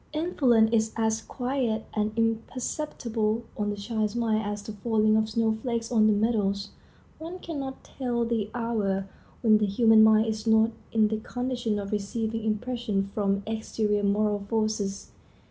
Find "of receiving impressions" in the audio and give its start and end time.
11.77-13.11